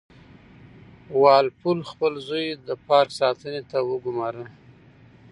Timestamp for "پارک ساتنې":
2.87-3.61